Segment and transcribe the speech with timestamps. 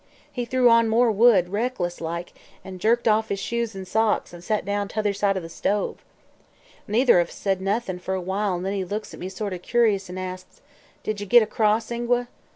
[0.31, 2.33] He threw on more wood, reckless like,
[2.65, 6.03] an' jerked off his shoes an' socks an' set down t'other side the stove.
[6.87, 9.59] Neither of us said noth'n' fer awhile an' then he looks at me sort o'
[9.59, 10.59] curious an' asks:
[11.03, 12.27] "'Did ye git across, Ingua?'